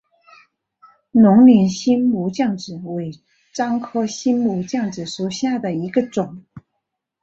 [1.11, 3.11] 龙陵新木姜子为
[3.53, 6.43] 樟科新木姜子属下的一个种。